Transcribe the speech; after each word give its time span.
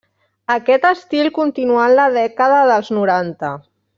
Aquest 0.53 0.87
estil 0.91 1.29
continuà 1.35 1.85
en 1.91 1.95
la 2.01 2.07
dècada 2.17 2.65
dels 2.73 2.91
noranta. 3.01 3.55